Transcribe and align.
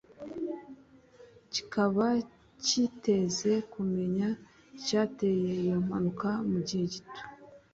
kikaba 1.53 2.05
cyiteze 2.65 3.51
kumenya 3.73 4.27
icyateye 4.77 5.49
iyo 5.61 5.77
mpanuka 5.85 6.29
mu 6.49 6.59
gihe 6.67 6.83
gito 6.93 7.21